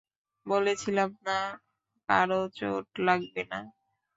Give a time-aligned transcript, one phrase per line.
[0.45, 1.37] বলেছিলাম না
[2.09, 3.59] কারো চোট লাগবে না।